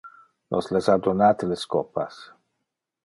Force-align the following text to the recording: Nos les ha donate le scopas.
Nos 0.53 0.69
les 0.77 0.87
ha 0.93 0.95
donate 1.07 1.51
le 1.51 1.59
scopas. 1.65 2.19